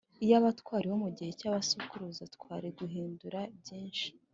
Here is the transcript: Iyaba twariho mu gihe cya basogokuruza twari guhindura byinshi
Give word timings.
Iyaba 0.23 0.49
twariho 0.59 0.95
mu 1.03 1.09
gihe 1.17 1.31
cya 1.39 1.49
basogokuruza 1.55 2.23
twari 2.35 2.67
guhindura 2.79 3.39
byinshi 3.59 4.07